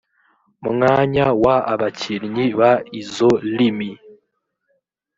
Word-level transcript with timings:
mwanya 0.67 1.25
w 1.43 1.45
abakinnyi 1.73 2.45
b 2.59 2.61
izo 3.01 3.31
limi 3.55 3.91